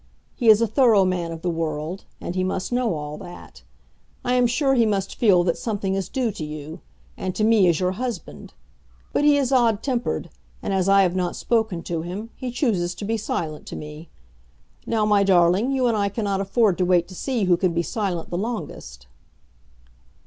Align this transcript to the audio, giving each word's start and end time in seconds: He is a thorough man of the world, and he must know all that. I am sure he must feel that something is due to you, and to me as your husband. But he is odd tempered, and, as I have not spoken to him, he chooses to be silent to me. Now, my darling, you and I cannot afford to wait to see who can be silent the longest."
He 0.35 0.49
is 0.49 0.61
a 0.61 0.65
thorough 0.67 1.05
man 1.05 1.31
of 1.31 1.43
the 1.43 1.49
world, 1.51 2.05
and 2.19 2.33
he 2.33 2.43
must 2.43 2.71
know 2.71 2.95
all 2.95 3.19
that. 3.19 3.61
I 4.25 4.33
am 4.33 4.47
sure 4.47 4.73
he 4.73 4.87
must 4.87 5.13
feel 5.13 5.43
that 5.43 5.59
something 5.59 5.93
is 5.93 6.09
due 6.09 6.31
to 6.31 6.43
you, 6.43 6.81
and 7.17 7.35
to 7.35 7.43
me 7.43 7.67
as 7.67 7.79
your 7.79 7.91
husband. 7.91 8.55
But 9.13 9.25
he 9.25 9.37
is 9.37 9.51
odd 9.51 9.83
tempered, 9.83 10.31
and, 10.63 10.73
as 10.73 10.89
I 10.89 11.03
have 11.03 11.15
not 11.15 11.35
spoken 11.35 11.83
to 11.83 12.01
him, 12.01 12.31
he 12.35 12.49
chooses 12.49 12.95
to 12.95 13.05
be 13.05 13.15
silent 13.15 13.67
to 13.67 13.75
me. 13.75 14.09
Now, 14.87 15.05
my 15.05 15.21
darling, 15.23 15.71
you 15.71 15.85
and 15.85 15.95
I 15.95 16.09
cannot 16.09 16.41
afford 16.41 16.79
to 16.79 16.83
wait 16.85 17.07
to 17.09 17.13
see 17.13 17.43
who 17.43 17.55
can 17.55 17.71
be 17.71 17.83
silent 17.83 18.31
the 18.31 18.39
longest." 18.39 19.05